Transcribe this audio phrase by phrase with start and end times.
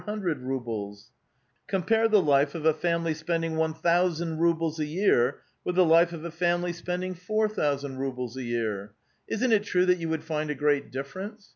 [0.05, 1.11] 400 rubles
[1.67, 6.25] "Compare the life of a family spending 1,000 rubles a year with the life of
[6.25, 8.95] a family spending 4,000 rubles a year.
[9.27, 11.49] Isn't it true that you would find a great difference